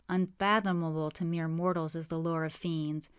Unfathomable 0.09 1.11
to 1.11 1.23
mere 1.23 1.47
mortals 1.47 1.93
is 1.93 2.07
the 2.07 2.17
lore 2.17 2.43
of 2.43 2.53
fiends. 2.55 3.07